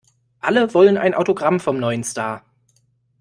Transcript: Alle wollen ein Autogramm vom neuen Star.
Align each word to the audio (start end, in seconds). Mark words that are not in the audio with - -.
Alle 0.39 0.73
wollen 0.73 0.97
ein 0.97 1.13
Autogramm 1.13 1.59
vom 1.59 1.77
neuen 1.77 2.03
Star. 2.03 2.43